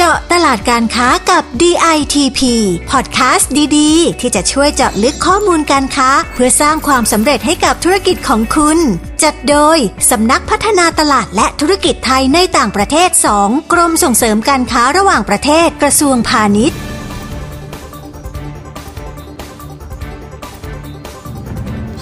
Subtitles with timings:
[0.00, 2.40] เจาะตลาดการค้ากับ DITP
[2.90, 8.78] พอดแคสต์ดีๆ ที่จะช่วยเจาะลึกข้อมูลการค้า เพื่อสร้างความสำเร็จให้กับธุรกิจของคุณ
[9.22, 9.78] จัดโดย
[10.10, 13.10] สำนักพัฒนาตลาดและธุรกิจไทยในต่างประเทศ
[13.42, 16.78] 2 กรมส่งเสริมการค้าระหว่างประเทศกระทรวงพาณิชย์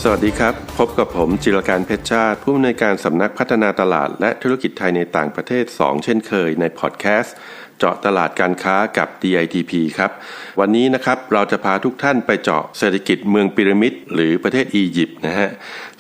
[0.02, 7.36] สวัสดีครับ พบกับผมจิรการเพชรชาติ ผู้อำนวยการสำนักพัฒนาตลาดและธุรกิจไทยในต่างประเทศ 2 เช่นเคยในพอดแคสต์
[7.78, 10.10] เจาะตลาดการค้ากับ DITP ครับ
[10.60, 15.50] วันนี้นะครับเราจะพาทุกท่านไปเจาะเศรษฐกิจเมืองพีระมิดหรือประเทศอียิปต์นะฮะ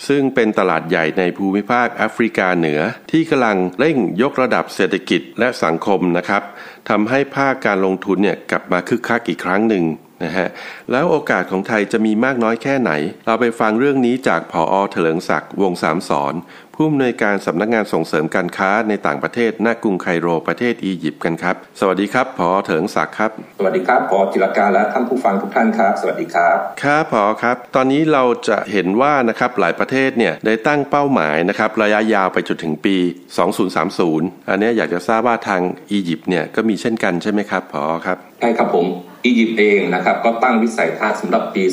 [0.08, 2.80] ซึ่งเป็นตลาดใหญ่ในภูมิภาคแอฟริกาเหนือ
[3.10, 6.42] ที่กำลังเร่งยกระดับเศรษฐกิจและสังคมนะครับ
[6.90, 9.86] ทำให้ภาคการลงทุนเนี่ยกลับมาคึกคักอีกครั้งหนึ่ง
[10.24, 10.48] นะฮะ
[10.90, 12.92] แล้วโอกาสของไทยจะมีมากน้อยแค่ไหน
[13.26, 16.34] เราไปฟังเรื่องนี้จากผออเถลิงศักดิ์วงสามสอน
[16.78, 32.96] ผู้อำนวยการสำนักงานส่งเสริมการค้าในต่างประเทศณกรุงไคโรประเทศอียิปต์กันครับ สวัสดีครับผอเถลิงศักดิ์ครับ สวัสดีครับผอจิรการและท่านผู้ฟังทุกท่านครับ สวัสดีครับครับผอครับ ตอนนี้เราจะเห็นว่านะครับหลายประเทศเนี่ยได้ตั้งเป้าหมายนะครับระยะยาวไปจนถึงปี
[33.72, 35.60] 2030 อันนี้อยากจะทราบว่าทาง
[35.90, 38.86] อียิปต์เนี่ยก็มีเช่นกันใช่ไหมครับผอครับใช่ครับผม
[39.26, 41.64] อียิปต์เองนะครับก็ตั้งวิสัยทัศน์สำหรับปี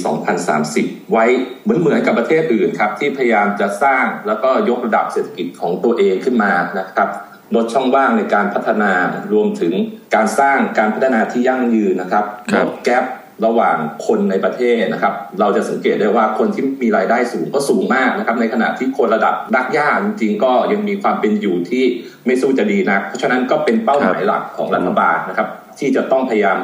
[0.52, 1.26] 2030 ไว้
[1.64, 7.09] เหมือนเหมือนกับประเทศอื่นครับที่พยายามจะสร้างแล้วก็ยกระดับเศรษฐกิจของตัวเองขึ้นมานะครับ
[7.56, 8.92] ลดช่องว่างในการพัฒนา
[9.34, 9.74] รวมถึง
[10.16, 13.06] การสร้างการพัฒนาที่ยั่งยืนนะครับลดแกลบ
[13.46, 21.84] ระหว่างคนในประเทศนะครับ เราจะสังเกตได้ว่าคนที่มีรายได้สูงก็สูงมากนะครับ ในขณะที่คนระดับดักย่าจริงๆก็ยังมีความเป็นอยู่ที่
[22.26, 25.48] ไม่สู้จะดีนะเพราะฉะนั้นก็เป็นเป้าหมายหลักของรัฐบาลนะครับ
[25.80, 26.58] ที่จะต้องพยายาม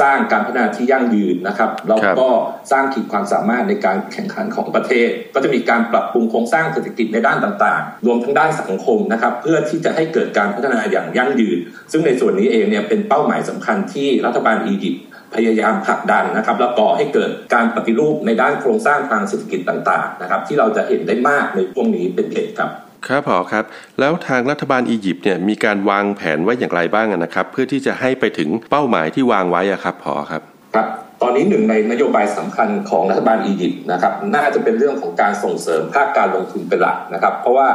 [0.00, 2.28] สร้างการพัฒนาที่ยั่งยืนนะครับแล้วก็
[2.72, 11.58] สร้างขีดความสามารถในการแข่งขันของประเทศ ก็จะมีการปรับปรุงโครงสร้างเศรษฐกิจในด้านต่างๆ รวมทั้งด้านสังคมนะครับ เพื่อที่จะให้เกิดการพัฒนาอย่างยั่งยืน
[11.92, 15.02] ซึ่งในส่วนนี้เองเนี่ยเป็นเป้าหมายสำคัญที่รัฐบาลอียิปต์
[15.34, 22.70] พยายามผลักดันนะครับ แล้วก็ให้เกิดการปฏิรูปในด้านโครงสร้างทางเศรษฐกิจต่าง ๆ นะครับ ที่เราจะเห็นได้มากในพวกนี้เป็นเหตุครับ
[23.08, 23.64] ครับผอครับ
[24.00, 30.42] แล้วทางรัฐบาลอียิปต์เนี่ยมีการวางแผนไว้อย่างไรบ้างนะครับ เพื่อที่จะให้ไปถึงเป้าหมายที่วางไว้อะครับผอครับ
[30.74, 30.86] ครับ
[31.22, 37.68] ตอนนี้หนึ่งในนโยบายสำคัญของรัฐบาลอียิปต์นะครับน่าจะเป็นเรื่องของการส่งเสริมภาคการลงทุนเป็นหลักนะครับ เพราะว่า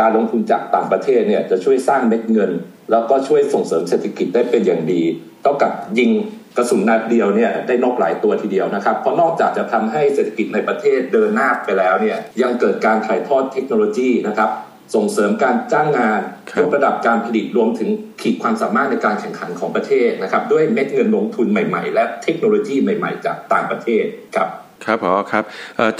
[0.00, 2.50] การลงทุนจากต่างประเทศเนี่ยจะช่วยสร้างเม็ดเงิน
[2.90, 5.02] แล้วก็ช่วยส่งเสริมเศรษฐกิจได้เป็นอย่างดี
[5.42, 6.10] เท่ากับยิง
[6.56, 14.50] กระสุนนัดเดียวเนี่ยได้นกหลายตัวทีเดียวนะครับ เพราะนอกจากจะทำให้เศรษฐกิจในประเทศเดินหน้าไปแล้วเนี่ยยังเกิดการถ่ายทอดเทคโนโลยีนะครับ
[14.94, 16.20] ส่งเสริมการจ้างงาน
[16.58, 17.88] ยกระดับการผลิตรวมถึง
[18.20, 24.04] ขีดความสามารถในการแข่งขันของประเทศนะครับ ด้วยเม็ดเงินลงทุนใหม่ ๆ และเทคโนโลยีใหม่ๆ จากต่างประเทศ
[24.36, 24.48] ครับ
[24.84, 25.44] ครับพอครับ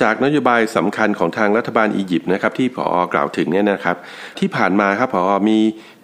[0.03, 3.97] จากนโยบายสำคัญของทางรัฐบาลอียิปต์นะครับที่พอกล่าวถึงเนี่ยนะครับ
[4.39, 5.59] ที่ผ่านมาครับพอมี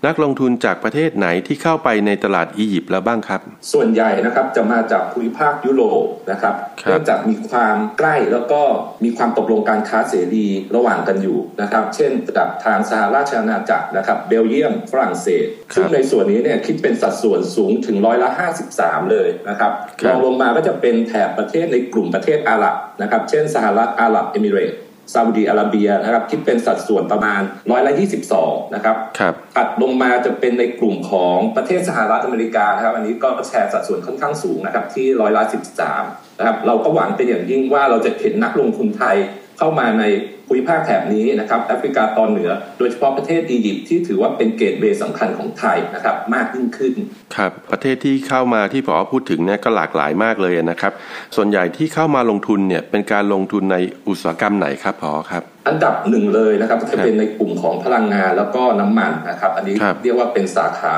[0.07, 3.41] นักลงทุนจากประเทศไหนที่เข้าไปในตลาดอียิปต์แล้วบ้างครับ
[3.73, 8.61] ส่วนใหญ่นะครับจะมาจากภูมิภาคยุโรปนะครับเนื่องจากมีความใกล้แล้วก็
[9.05, 18.29] มีความตกลงการค้าเสรีระหว่างกันอยู่นะครับ เช่นกับทางสหราชอาณาจักรนะครับเบลเยียมฝรั่งเศสซึ่งในส่วนนี้เนี่ยคิดเป็นสัดส่วนสูงถึงร้อยละ
[18.71, 19.73] 53 เลยนะครับ
[20.05, 24.73] รองลงมาก็จะเป็นแถบประเทศในกลุ่มประเทศอาหรับนะครับ เช่นสหรัฐอาหรับเอมิเรต
[25.13, 36.03] ซาอุดีอาระเบียนะครับคิดเป็นสัดส่วนประมาณร้อยละยี่สิบสองนะครับครับถัดลงมาจะเป็นในกลุ่มของประเทศสหรัฐอเมริกานะครับอันนี้ก็แชร์สัดส่วนค่อนข้างสูงนะครับที่ร้อยละสิบสาม
[36.39, 39.17] นะครับเราก็หวังเป็นอย่างยิ่งว่าเราจะเห็นนักลงทุนไทย
[39.59, 40.05] เข้ามาใน
[40.47, 46.95] ภูมิภาคแถบนี้นะครับแอฟริกาตอนเหนือ โดยเฉพาะประเทศอียิปต์ที่ถือว่าเป็นเกตเบย์สำคัญของไทยนะครับมากยิ่งขึ้น
[47.37, 50.93] ครับประเทศที่เข้ามาที่ผอพูดถึงเนี่ยก็หลากหลายมากเลยนะครับ
[51.37, 53.77] ส่วนใหญ่ที่เข้ามาลงทุนเนี่ยเป็นการลงทุนใน
[54.09, 60.95] อุตสาหกรรมไหนครับผอครับ อันดับหนึ่งเลยนะครับจะเป็นในกลุ่มของพลังงานแล้วก็น้ำมันนะครับ อันนี้เรียกว่าเป็นสาขา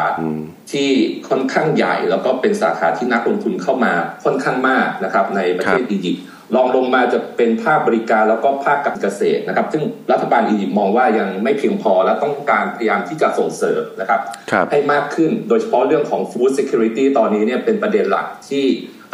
[0.73, 0.89] ที่
[1.29, 3.93] ค่อนข้างใหญ่ แล้วก็เป็นสาขาที่นักลงทุนเข้ามา
[4.25, 6.25] ค่อนข้างมากนะครับในประเทศอียิปต์
[6.55, 14.21] รองลงมาจะเป็นภาคบริการแล้วก็ภาคการเกษตรนะครับ ซึ่งรัฐบาลอียิปต์มองว่ายังไม่เพียงพอและต้องการพยายามที่จะส่งเสริมนะครับ
[14.55, 18.65] รบให้มากขึ้นโดยเฉพาะเรื่องของ food security ตอนนี้เนี่ยเป็นประเด็นหลักที่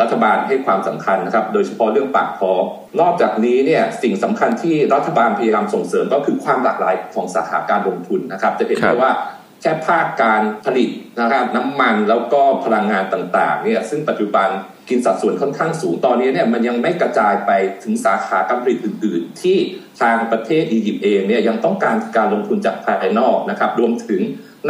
[0.00, 2.62] รัฐบาลให้ความสำคัญนะครับ โดยเฉพาะเรื่องปากท้อง
[3.00, 9.12] นอกจากนี้เนี่ยสิ่งสำคัญที่รัฐบาลพยายามส่งเสริมก็คือความหลากหลายของสาขาการลงทุนนะครับ จะเห็นได้ว่า
[9.62, 10.90] แค่ภาคการผลิต
[11.20, 14.48] นะครับน้ำมันแล้วก็พลังงานต่างๆเนี่ยซึ่งปัจจุบัน
[14.92, 17.50] กินสัดส่วนค่อนข้างสูง ตอนนี้เนี่ยมันยังไม่กระจายไป
[17.84, 19.56] ถึงสาขาการผลิตอื่น ๆ ที่
[20.00, 24.20] ทางประเทศอียิปต์เองเนี่ยยังต้องการการลงทุนจากภายนอกนะครับ รวมถึง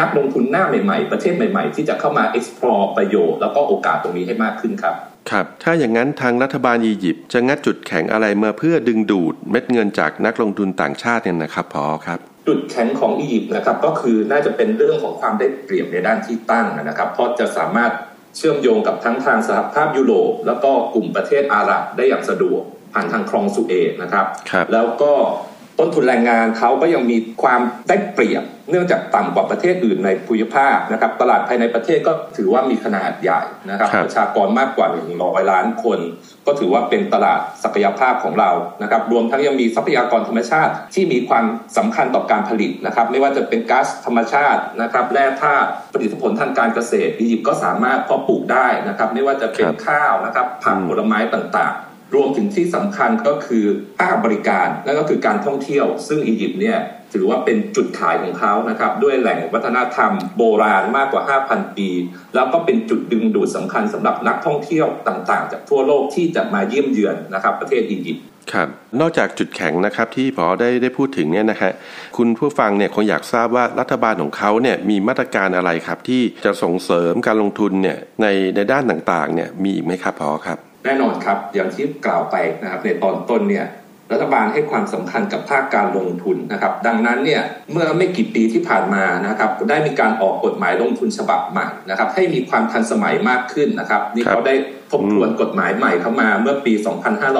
[0.00, 4.94] นักลงทุนหน้าใหม่ ๆ ประเทศใหม่ ๆ ที่จะเข้ามา explore ประโยชน์แล้วก็โอกาสตรงนี้ให้มากขึ้นครับ
[5.30, 17.92] ครับ ถ้าอย่างนั้นทางรัฐบาลอียิปต์จะงัดจุดแข็งอะไรมาเพื่อดึงดูดเม็ดเงินจากนักลงทุนต่างชาติเนี่ยนะครับพอครับ จุดแข็งของอียิปต์นะครับก็คือน่าจะเป็นเรื่องของความได้เปรียบในด้านที่ตั้งนะครับ เพราะจะสามารถ
[18.36, 22.62] เชื่อมโยงกับทั้งทางสหภาพยุโรปแล้วก็กลุ่มประเทศอาหรับได้อย่างสะดวก
[22.92, 25.12] ผ่านทางคลองสุเอตนะครับรบแล้วก็
[25.78, 33.40] ต้นทุนแรงงานเขาก็ยังมีความได้เปรียบ เนื่องจากต่ำกว่าประเทศอื่นในภูมิภาคนะครับตลาดภายในประเทศก็ถือว่ามีขนาดใหญ่
[33.70, 34.86] นะครับ ประชากรมากกว่า
[35.18, 35.98] 100 ล้านคน
[36.46, 38.50] ก็ถือว่าเป็นตลาดศักยภาพของเรา
[38.82, 41.44] นะครับรวมทั้งยังมีทรัพยากรธรรมชาติที่มีความ
[41.76, 53.64] สำคัญต่อการผลิตนะครับไม่ว่าจะเป็นก๊าซธรรมชาตินะครับแร่ธาตุผลิตผลทางการเกษตรอียิปต์ก็สามารถเพาะปลูกได้นะครับไม่ว่าจะเป็นข้าวนะครับผักผลไม้ต่างๆ รวมถึงที่สำคัญก็คือ
[53.98, 56.78] ภาคบริการนั่นก็คือการท่องเที่ยว ซึ่งอียิปต์เนี่ย
[57.12, 61.88] ถือว่าเป็นจุดขายของเขานะครับ ด้วยแหล่งวัฒนธรรมโบราณมากกว่า 5,000 ปี
[62.34, 68.68] แล้วก็เป็นจุดดึงดูดสำคัญสำหรับนักท่องเที่ยวต่างๆ จากทั่วโลกที่จะมาเยี่ยมเยือนนะครับประเทศอียิปต์ครับ
[69.00, 71.72] นอกจากจุดแข็งนะครับที่พอได้ได้พูดถึงเนี่ยนะฮะ
[72.16, 78.26] คุณผู้ฟังเนี่ยคงอยากทราบว่ารัฐบาลของเขาเนี่ยมีมาตรการอะไรครับ ที่จะส่งเสริมการลงทุนเนี่ยใน
[78.56, 83.66] ในด้านต่างๆเนี่ยมีอีกไหมครับพอครับ แน่นอนครับ อย่างที่กล่าวไปนะครับในตอนต้นเนี่ย
[84.12, 87.42] รัฐบาลให้ความสำคัญกับภาคการลงทุนนะครับ ดังนั้นเนี่ย
[87.72, 94.54] เมื่อไม่กี่ปีที่ผ่านมานะครับ ได้มีการออกกฎหมายลงทุนฉบับใหม่นะครับ ให้มีความทันสมัยมากขึ้นนะครับ นี่เขาได้
[94.90, 96.72] ทบทวนกฎหมายใหม่เข้ามาเมื่อปี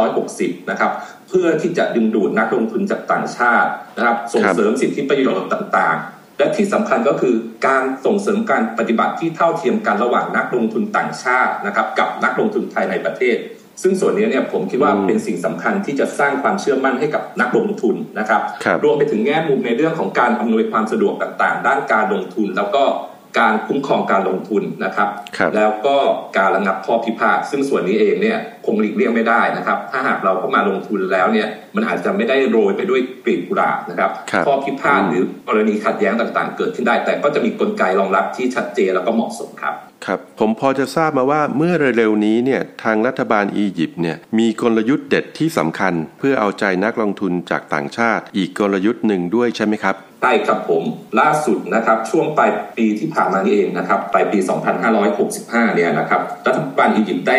[0.02, 0.92] 2560 นะครับ
[1.28, 7.34] เพื่อที่จะดึงดูดนักลงทุนจากต่างชาตินะครับ ส่งเสริมสิทธิประโยชน์ต่างๆ และที่สำคัญก็คือ
[7.66, 13.36] การส่งเสริมการปฏิบัติที่เท่าเทียมกันระหว่างนักลงทุนต่างชาตินะครับ กับนักลงทุนภายในประเทศ
[13.82, 18.40] ซึ่งส่วนนี้เนี่ยผมคิดว่าเป็นสิ่งสำคัญที่จะสร้างความเชื่อมั่นให้กับนักลงทุนนะครับ
[18.84, 22.84] รวมไปถึงแง่มุมในเรื่องของการอำนวยความสะดวกต่าง ๆ ด้านการลงทุน แล้วก็
[23.38, 25.08] การคุ้มครองการลงทุนนะครับ
[25.40, 25.96] รบแล้วก็
[26.38, 34.10] การระงับข้อพิพาทซึ่งส่วนนี้เองเนี่ยคงหลีกเลี่ยงไม่ได้นะครับ ถ้าหากเราเข้ามาลงทุนแล้วเนี่ยมันอาจจะไม่ได้โรยไปด้วยกลีบกุหลาบนะครับ
[34.46, 39.74] ข้อพิพาทหรือกรณีขัดแย้งต่างๆ เกิดขึ้นได้ แต่ก็จะมีกลไกรองรับที่ชัดเจนแล้วก็เหมาะสมครับ
[40.06, 50.82] ครับผมพอจะทราบมาว่าเมื่อเร็วๆนี้เนี่ยทางรัฐบาลอียิปต์เนี่ยมีกลยุทธ์เด็ดที่สำคัญ เพื่อเอาใจนักลงทุนจากต่างชาติ อีกกลยุทธ์หนึ่งด้วยใช่ไหมครับ ใช่ครับผม
[51.20, 54.38] ล่าสุดนะครับช่วงปลายปีที่ผ่านมานี่เองนะครับปลายปี
[55.06, 57.38] 2565 เนี่ยนะครับรัฐบาลอียิปต์ได้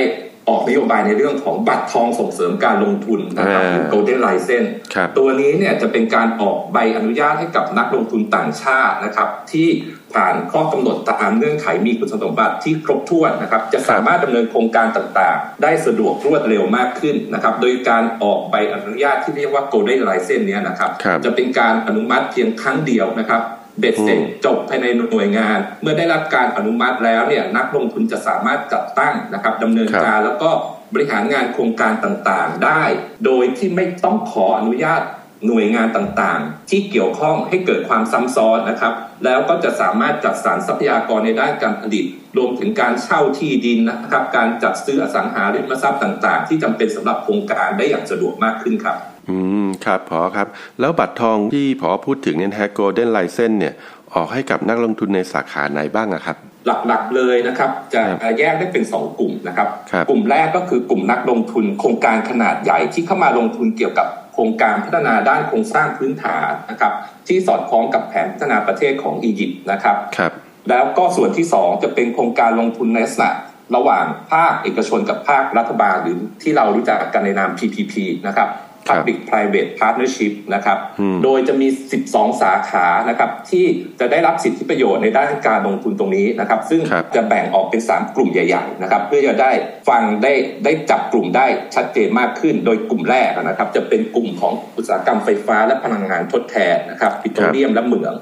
[0.49, 4.69] ออกนโยบายในเรื่องของบัตรทองส่งเสริมการลงทุนนะครับ Golden License
[5.17, 9.69] ตัวนี้เนี่ยจะเป็นการออกใบอนุญาตให้กับนักลงทุนต่างชาตินะครับที่
[10.15, 20.91] ผ่านข้อกำหนดตามเงื่อนไขมีคุณสมบัติที่ครบถ้วนนะครับจะสามารถดำเนินโครงการต่างๆ ได้สะดวกรวดเร็วมากขึ้นนะครับโดยการออกใบอนุญาตที่เรียกว่า Golden License เนี่ยนะครับ
[21.25, 23.43] จะเป็นการอนุมัติเพียงครั้งเดียวนะครับ
[23.79, 30.49] เบ็ดเสร็จจบภายในหน่วยงาน เมื่อได้รับการอนุมัติแล้วเนี่ยนักลงทุนจะสามารถจัดตั้งนะครับดำเนินการแล้วก็
[30.93, 32.83] บริหารงานโครงการต่างๆ ได้
[33.25, 35.01] โดยที่ไม่ต้องขออนุญาต
[35.47, 38.93] หน่วยงานต่างๆ ที่เกี่ยวข้องให้เกิดความซ้ำซ้อนนะครับ
[39.25, 42.05] แล้วก็จะสามารถจัดสรรทรัพยากรในด้านการผลิต
[42.37, 48.97] รวมถึงการเช่าที่ดินนะครับ การจัดซื้ออสังหาริมทรัพย์ต่าง ๆ ที่จำเป็นสำหรับโครงการได้อย่างสะดวกมากขึ้นครับ
[49.29, 50.47] อืมครับพอครับ
[50.79, 53.73] แล้วบัตรทองที่พอพูดถึงเนี่ยฮะโกลเด้นไลเซนเนี่ย
[54.13, 56.37] ออกให้กับนักลงทุนในสาขาไหนบ้างนะครับ
[56.67, 58.01] หลักๆเลยนะครับจะ
[58.39, 59.67] แยกได้เป็น 2 กลุ่มนะครับ
[60.09, 66.93] กลุ่มแรกก็คือกลุ่มนักลงทุนโครงการขนาดใหญ่ที่เข้ามาลงทุนเกี่ยวกับ โครงการพัฒนาด้านโครงสร้างพื้นฐานนะครับ
[67.27, 70.31] ที่สอดคล้องกับแผนพัฒนาประเทศของอียิปต์นะครับครับ
[70.69, 73.31] แล้วก็ส่วนที่ 2 จะเป็นโครงการลงทุนในลักษณะ
[73.75, 77.93] ระหว่างภาคเอกชนกับภาครัฐบาลหรือที่เรารู้จักกันในนาม PPP
[78.27, 78.49] นะครับ
[78.89, 80.77] Public Private Partnership นะครับ
[81.23, 81.67] โดยจะมี
[82.05, 83.65] 12 สาขานะครับที่
[83.99, 86.81] จะได้รับสิทธิประโยชน์ในด้านการลงทุนตรงนี้นะครับ ซึ่ง
[87.15, 89.51] จะแบ่งออกเป็น 3 กลุ่มใหญ่ๆนะครับเพื่อจะได้
[89.89, 98.15] ฟังได้ได้จับกลุ่มได้ชัดเจนมากขึ้น โดยกลุ่มแรกนะครับ จะเป็นกลุ่มของอุตสาหกรรมไฟฟ้าและพลังงานทดแทนนะครับปิโตรเลียมและเหมือง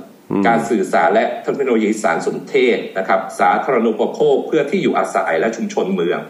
[0.48, 6.22] การสื่อสารและเทคโนโลยีสารสนเทศนะครับ สาธารณูปโภคเพื่อที่อยู่อาศัยและชุมชนเมือง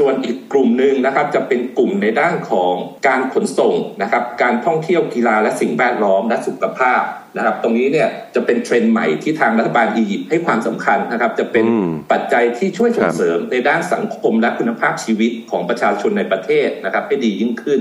[0.00, 2.74] ส่วนอีกกลุ่มหนึ่งนะครับจะเป็นกลุ่มในด้านของ
[3.08, 7.02] การขนส่งนะครับ การท่องเที่ยวกีฬาและสิ่งแวดล้อมและสุขภาพ
[7.36, 11.64] นะครับ ตรงนี้เนี่ยจะเป็นเทรนด์ใหม่ที่ทางรัฐบาลอียิปต์ให้ความสำคัญนะครับ จะเป็น
[12.12, 17.80] ปัจจัยที่ช่วยส่งเสริมในด้านสังคมและคุณภาพชีวิตของประชาชนในประเทศนะครับให้ดียิ่งขึ้น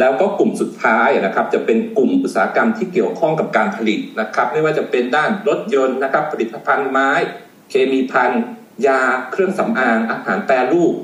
[0.00, 7.10] แล้วก็กลุ่มสุดท้ายนะครับจะเป็นกลุ่มอุตสาหกรรมที่เกี่ยวข้องกับการผลิตนะครับ ไม่ว่าจะเป็นด้านรถยนต์นะครับ ผลิตภัณฑ์ไม้
[7.70, 8.42] เคมีภัณฑ์
[8.86, 9.00] ยา
[9.32, 10.94] เครื่องสำอางอาหารแปรรูป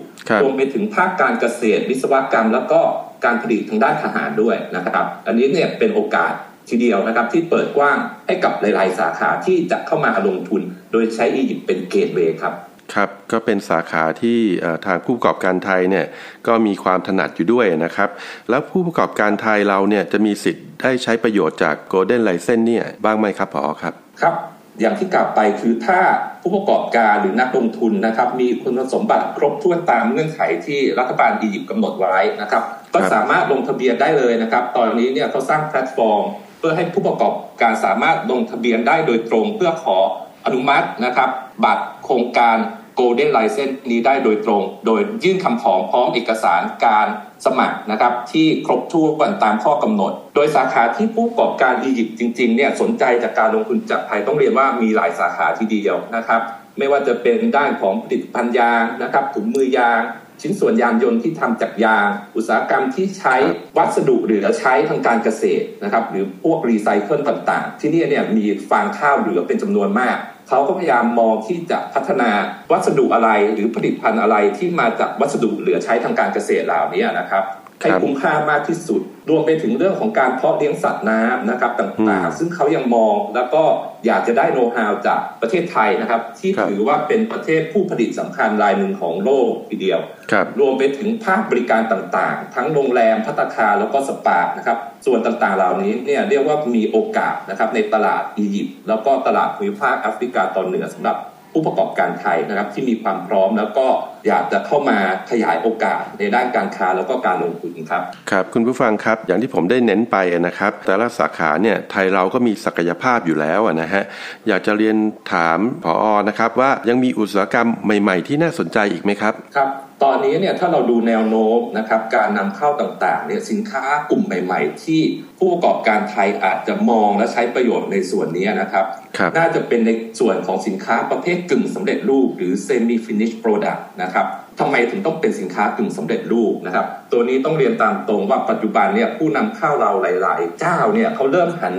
[0.43, 2.81] รวมไปถึงภาคการเกษตร วิศวกรรม แล้วก็
[3.25, 6.33] การผลิตทางด้านทหารด้วยนะครับ อันนี้เนี่ยเป็นโอกาส
[6.69, 10.63] ทีเดียวนะครับที่เปิดกว้างให้กับหลาย ๆ สาขาที่จะเข้ามาลงทุน
[10.93, 12.55] โดยใช้อียิปต์เป็น gateway ครับ
[12.95, 14.39] ครับก็เป็นสาขาที่
[14.87, 16.07] ทางผู้ประกอบการไทยเนี่ย
[16.47, 18.11] ก็มีความถนัดอยู่ด้วยนะครับ
[18.51, 23.73] แล้วผู้ประกอบการไทยเราเนี่ยจะมีสิทธิ์ได้ใช้ประโยชน์จาก Golden License เนี่ยบ้างไหมครับ ผอ.
[23.83, 24.35] ครับครับ
[24.81, 25.99] อย่างที่กล่าวไปคือถ้า
[26.43, 32.63] ผู้ประกอบการหรือนักลงทุนนะครับ มีคุณสมบัติครบถ้วนตามเงื่อนไขที่รัฐบาลอียิปต์กำหนดไว้นะครับ
[32.95, 36.25] ก็สามารถลงทะเบียนได้เลยนะครับ ตอนนี้เนี่ยเขาสร้างแพลตฟอร์ม
[36.59, 39.99] เพื่อให้ผู้ประกอบการสามารถลงทะเบียนได้โดยตรง เพื่อขอ
[40.47, 41.31] อนุมัตินะครับ
[41.65, 42.57] บัตรโครงการ
[42.99, 47.07] Golden License นี้ได้โดยตรง โดยยื่นคำขอพร้อมเอกสารการ
[47.47, 56.41] สมัครนะครับที่ครบถ้วนตามข้อกำหนด โดยสาขาที่ผู้ประกอบการอียิปต์จริงๆเนี่ยสนใจจากการลงทุนจากไทยต้องเรียนว่ามีหลายสาขาทีเดียวนะครับ
[56.79, 60.01] ไม่ว่าจะเป็นด้านของผลิตภัณฑ์ยางนะครับถุงมือยาง
[60.41, 63.37] ชิ้นส่วนยานยนต์ที่ทำจากยาง อุตสาหกรรมที่ใช้
[63.77, 70.17] วัสดุหรือใช้ทางการเกษตรนะครับหรือพวกรีไซเคิลต่างๆ ที่นี่เนี่ยมีฟางข้าวเหลือเป็นจำนวนมาก
[70.49, 72.31] เขาก็พยายามมองที่จะพัฒนา
[72.73, 77.45] วัสดุอะไรหรือผลิตภัณฑ์อะไรที่มาจากวัสดุเหลือใช้ทางการเกษตรเหล่านี้นะครับ
[77.81, 83.63] ให้คุ้มค่ามากที่สุด รวมไปถึงเรื่องของการเพาะเลี้ยงสัตว์น้ำนะครับต่างๆ ซึ่งเขายังมองแล้วก็
[84.07, 90.01] อยากจะได้โน้ตฮาวจากประเทศไทยนะครับ ที่ถือว่าเป็นประเทศผู้ผลิตสำคัญรายหนึ่งของโลกทีเดียว
[90.35, 101.17] รรวมไปถึงภาคบริการต่างๆ ทั้งโรงแรมพัตคาแล้วก็สปานะครับ ส่วนต่างๆเหล่านี้เนี่ยเรียกว่ามีโอกาสนะครับในตลาดอียิปต์แล้วก็ตลาดภูมิภาคแอฟริกาตอนเหนือสำหรับ
[101.59, 103.87] ผู้ประกอบการไทยนะครับที่มีความพร้อมแล้วก็
[104.29, 104.99] อยากจะเข้ามา
[105.31, 114.05] ขยายโอกาสในด้านการค้าแล้วก็การลงทุนครับครับคุณผู้ฟังครับอย่างที่ผมได้เน้นไปนะครับ แต่ละสาขาเนี่ยไทยเราก็มีศักยภาพอยู่แล้วนะฮะ
[114.49, 114.97] อยากจะเรียน
[115.33, 125.01] ถามผออนะครับว่ายังมีอุตสาหกรรมใหม่ ๆ ที่น่าสนใจอีกไหมครับครับ ตอนนี้เนี่ยถ้าเราดูแนวโน้มนะครับการนำเข้าต่างๆเนี่ยสินค้ากลุ่มใหม่ ๆ ที่
[125.39, 128.85] ผู้ประกอบการไทยอาจจะมองและใช้ประโยชน์ในส่วนนี้นะครับ
[129.21, 129.91] รบน่าจะเป็นใน
[130.21, 134.27] ส่วนของสินค้าประเภทกึ่งสำเร็จรูป หรือ semi finished product นะครับ
[134.61, 141.75] ทำไมถึงต้องเป็นสินค้ากึ่งสำเร็จรูปนะครับ ตัวนี้ต้องเรียนตามตรงว่าปัจจุบันเนี่ยผู้นำเข้าเราหลาย ๆ เจ้าเนี่ยเขาเริ่มหัน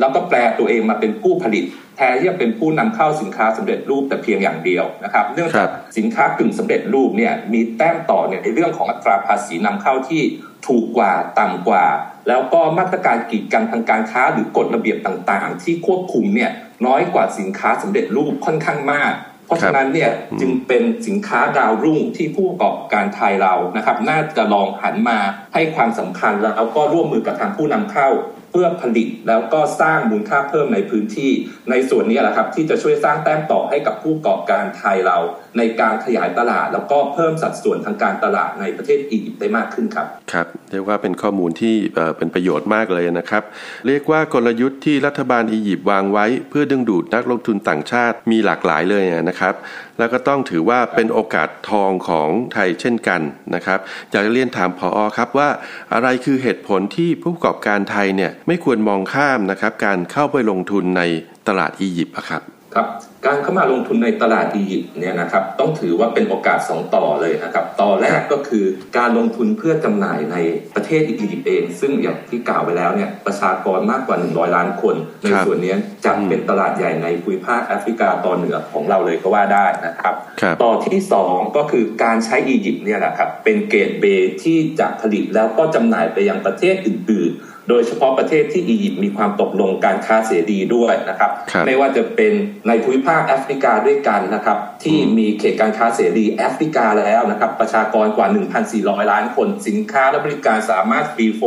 [0.00, 1.64] แล้วก็แปลตัวเองมาเป็นผู้ผลิต
[1.96, 10.22] แทนที่จะเป็นผู้นำเข้าสินค้าสำเร็จรูปแต่เพียงอย่างเดียวนะครับ เนื่องจากสินค้ากึ่งสำเร็จรูปเนี่ยมีแต้มต่อเนี่ยในเรื่องของอัตราภาษีนำเข้าที่
[10.66, 11.86] ถูกกว่าต่ำกว่า
[12.28, 16.50] แล้วก็มาตรการกีดกันทางการค้าหรือกฎระเบียบต่างๆ ที่ควบคุมเนี่ย
[16.86, 19.12] น้อยกว่าสินค้าสำเร็จรูปค่อนข้างมาก
[19.46, 25.18] เพราะฉะนั้นเนี่ยจึงเป็นสินค้าดาวรุ่งที่ผู้ประกอบการไทยเรานะครับ น่าจะลองหันมา
[25.54, 28.08] ให้ความสำคัญแล้วก็ร่วมมือกับทางผู้นำเข้า
[28.50, 31.32] เพื่อผลิตแล้วก็สร้างมูลค่าเพิ่มในพื้นที่
[31.70, 35.18] ในส่วนนี้แหละครับที่จะช่วยสร้างแต้มต่อให้กับผู้ประกอบการไทยเรา
[35.58, 41.74] ในการขยายตลาด แล้วก็เพิ่มสัดส่วนทางการตลาดในประเทศอียิปต์ได้มากขึ้นครับครับเรียกว่าเป็นข้อมูลที่
[42.16, 43.42] เป็นประโยชน์มากเลยนะครับ
[43.86, 49.54] เรียกว่ากลยุทธ์ที่รัฐบาลอียิปต์วางไว้ เพื่อดึงดูดนักลงทุนต่างชาติมีหลากหลายเลยนะครับ
[49.98, 53.20] แล้วก็ต้องถือว่าเป็นโอกาสทองของไทยเช่นกัน
[53.54, 53.78] นะครับ
[54.10, 55.48] อยากจะเรียนถามพออครับว่า
[55.94, 61.02] อะไรคือเหตุผลที่ผู้ประกอบการไทยเนี่ยไม่ควรมองข้ามนะครับการเข้าไปลงทุนใน
[61.48, 62.86] ตลาดอียิปต์ครับ ครับ
[63.26, 68.64] การเข้ามาลงทุนในตลาดอียิปต์เนี่ยนะครับต้องถือว่าเป็นโอกาส 2 ต่อเลยนะครับต่อแรกก็คือ
[68.98, 70.36] การลงทุนเพื่อจำหน่ายใน
[70.74, 80.14] ประเทศอียิปต์เอง ซึ่งอย่างที่กล่าวไปแล้วเนี่ยประชากรมากกว่า 100 ล้านคน ในส่วนนี้จะเป็นตลาดใหญ่ในภูมิภาคแอฟริกาตอนเหนือของเราเลยก็ว่าได้นะครับ
[80.62, 91.30] ต่อที่ 2 ก็คือการใช้อียิปต์เนี่ยแหละครับเป็น gateway ที่จะผลิตแล้วก็จำหน่ายไปยังประเทศอื่นๆ โดยเฉพาะประเทศที่อียิปต์มีความตกลงการค้าเสรีด้วยนะครับ
[91.66, 92.32] ไม่ว่าจะเป็น
[92.68, 98.26] ในภูมิภาคแอฟริกาด้วยกันนะครับที่มีเขตการค้าเสรีแอฟริกาแล้วนะครับประชากรกว่า
[98.68, 101.42] 1,400 ล้านคนสินค้าและบริการสามารถ free flow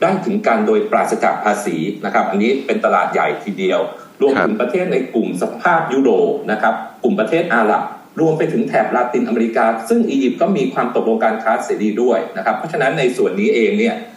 [0.00, 3.80] ได้ถึงกันโดยปราศจากภาษีนะครับ อันนี้เป็นตลาดใหญ่ทีเดียว
[4.22, 6.74] รวมถึงประเทศในกลุ่มสหภาพยุโรปนะครับ
[7.04, 7.82] กลุ่มประเทศอาหรับ
[8.20, 14.09] รวมไปถึงแถบลาตินอเมริกา ซึ่งอียิปต์ก็มีความตกลงการค้าเสรีด้วยนะครับ เพราะฉะนั้นในส่วนนี้เองเนี่ยหาก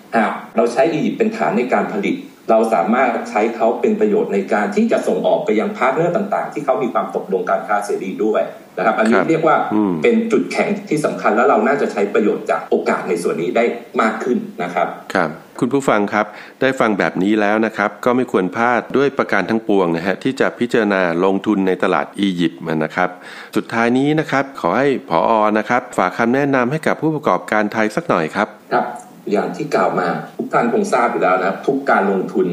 [0.58, 2.16] เราใช้อียิปต์เป็นฐานในการผลิต
[2.50, 8.42] เราสามารถใช้เขาเป็นประโยชน์ในการที่จะส่งออกไปยัง partner ต่างๆ ที่เขามีความตกลงการค้าเสรีด้วย
[8.78, 9.56] นะครับ อันนี้เรียกว่า
[10.04, 13.64] เป็นจุดแข็งที่สำคัญแล้วเราน่าจะใช้ประโยชน์จากโอกาสในส่วนนี้ได้
[14.02, 15.30] มากขึ้นนะครับครับ
[15.60, 16.26] คุณผู้ฟังครับ
[16.62, 23.10] ได้ฟังแบบนี้แล้วนะครับ ก็ไม่ควรพลาดด้วยประการทั้งปวงนะฮะที่จะพิจารณาลงทุนในตลาดอียิปต์มันนะครับ
[23.56, 28.86] สุดท้ายนี้นะครับขอให้ผออนะครับ ฝากคำแนะนำให้กับผู้ประกอบการไทยสักหน่อยครับครับ
[29.32, 32.48] อย่างที่กล่าวมาทุกท่านคงทราบอยู่แล้วนะทุกการลงทุน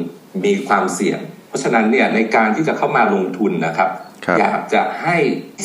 [0.45, 3.91] มีความเสี่ยง เพราะฉะนั้นเนี่ยในการที่จะเข้ามาลงทุนนะครับ
[4.39, 5.17] อยากจะให้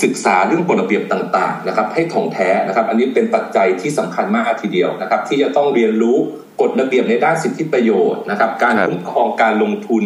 [0.04, 6.18] ศึกษาเรื่องกฎระเบียบต่าง ๆ นะครับ ให้ถ่องแท้นะครับ อันนี้เป็นปัจจัยที่สำคัญมากทีเดียวนะครับ ที่จะต้องเรียนรู้
[6.62, 10.04] กฎระเบียบในด้านสิทธิประโยชน์นะครับ การคุ้มครองการลงทุน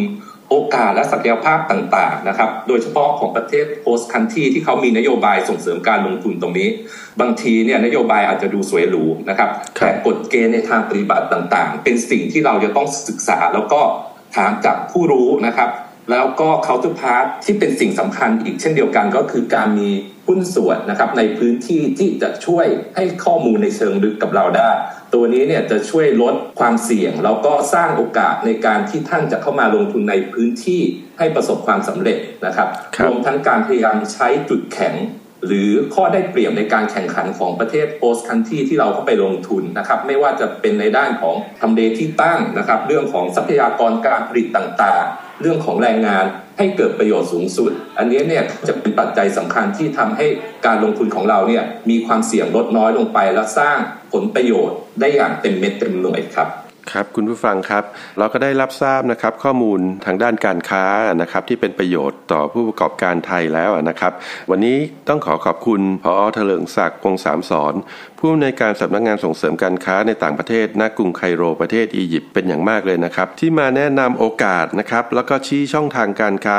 [0.50, 6.68] โอกาสและศักยภาพต่างๆนะครับ โดยเฉพาะของประเทศโพสต์คันที่ที่เขามีนโยบายส่งเสริมการลงทุนตรงนี้
[7.20, 13.80] บางทีเนี่ยนโยบายอาจจะดูสวยหรูนะครับแต่กฎเกณฑ์ในทางปฏิบัติต่างๆ เป็นสิ่งที่เราจะต้องศึกษาแล้วก็
[14.36, 15.70] ถามจากผู้รู้นะครับ
[16.10, 19.90] แล้วก็ counterpart ที่เป็นสิ่งสำคัญอีกเช่นเดียวกันก็คือการมี
[20.30, 24.70] หุ้นส่วนนะครับในพื้นที่ที่จะช่วยให้ข้อมูลในเชิงลึกกับเราได้
[25.14, 30.80] ตัวนี้เนี่ยจะช่วยลดความเสี่ยง แล้วก็สร้างโอกาสในการที่ท่านจะเข้ามาลงทุนในพื้นที่
[31.18, 32.68] ให้ประสบความสำเร็จนะครับ
[33.04, 34.94] รวมทั้งการพยายามใช้จุดแข็ง
[35.46, 46.24] หรือข้อได้เปรียบในการแข่งขันของประเทศโพสคันที่ที่เราเข้าไปลงทุนนะครับ ไม่ว่าจะเป็นในด้านของทำเลที่ตั้งนะครับ เรื่องของทรัพยากรการผลิตต่างๆ เรื่องของแรงงาน
[46.60, 50.26] ให้เกิดประโยชน์สูงสุด อันนี้เนี่ยจะเป็นปัจจัยสำคัญที่ทำให้
[50.66, 53.78] การลงทุนของเราเนี่ยมีความเสี่ยงลดน้อยลงไปและสร้าง
[54.12, 56.48] ผลประโยชน์ได้อย่างเต็มเม็ดเต็มหน่วยครับ
[56.92, 57.84] ครับคุณผู้ฟังครับ
[58.18, 60.84] เราก็ได้รับทราบนะครับข้อมูลทางด้านการค้า
[61.20, 64.12] นะครับที่เป็นประโยชน์ต่อผู้ประกอบการไทยแล้วนะครับ
[64.50, 67.74] วันนี้ต้องขอขอบคุณพอเถลิงศักดิ์พงสามสอน
[68.18, 76.58] ผู้อำนวยการสำนักงงานส่งเสริมการค้าในต่างประเทศณกรุงไคโรประเทศอียิปต์เป็นอย่างมากเลยนะครับ ที่มาแนะนำโอกาสนะครับแล้วก็ชี้ช่องทางการค้า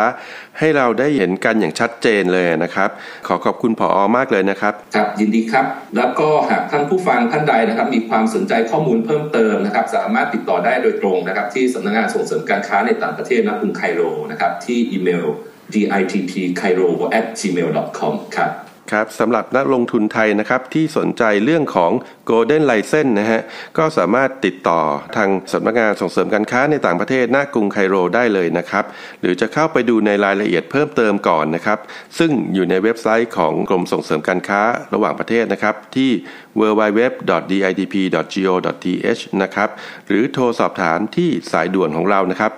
[0.60, 2.90] ให้เราได้เห็นกันอย่างชัดเจนเลยนะครับ
[3.28, 5.66] ขอขอบคุณผออมากเลยนะครับครับยินดีครับ
[5.98, 14.01] แล้วก็หากท่านผู้ฟังท่านใดนะครับ มีความสนใจข้อมูลเพิ่มเติมนะครับสามามารถติดต่อได้โดยตรงนะครับ ที่สำนักงงานส่งเสริมการค้าในต่างประเทศนะกรุงไคโร
[14.32, 15.25] นะครับ ที่อีเมล
[15.74, 18.51] ditpcairo at gmail.com ครับ
[18.92, 21.92] ครับสำหรับนักลงทุนไทยนะครับที่สนใจเรื่องของ
[22.30, 23.42] Golden License นะฮะ
[23.78, 24.80] ก็สามารถติดต่อ
[25.16, 28.86] ทางสำนักงานส่งเสริมการค้าในต่างประเทศหน้ากรุงไคโรได้เลยนะครับ
[29.22, 31.80] หรือจะเข้าไปดูในรายละเอียดเพิ่มเติมก่อนนะครับ
[32.20, 34.62] ซึ่งอยู่ในเว็บไซต์ของกรมส่งเสริมการค้า
[34.94, 36.12] ระหว่างประเทศนะครับ ที่
[36.60, 39.70] www.ditp.go.th นะครับ
[40.08, 42.52] หรือโทรสอบถามที่สายด่วนของเรานะครับ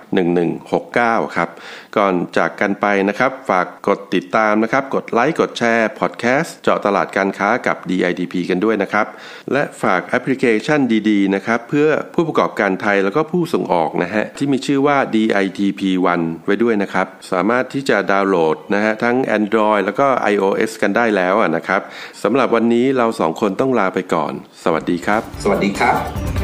[0.64, 1.48] 1169 ครับ
[1.98, 9.06] ก่อนจากกันไปนะครับ ฝากกดติดตามนะครับ กดไลค์กดแชร์พอดแคสต์เจาะตลาดการค้ากับ DITP กันด้วยนะครับ
[9.52, 15.82] และฝากแอปพลิเคชันดีๆนะครับ เพื่อผู้ประกอบการไทยแล้วก็ผู้ส่งออกนะฮะ ที่มีชื่อว่า DITP
[16.18, 21.80] 1ไว้ด้วยนะครับ สามารถที่จะดาวน์โหลดนะฮะ ทั้ง Android แล้วก็ iOS กันได้แล้วนะครับ
[22.22, 24.32] สำหรับวันนี้เราสองคนต้องลาไปก่อน
[24.64, 26.43] สวัสดีครับ สวัสดีครับ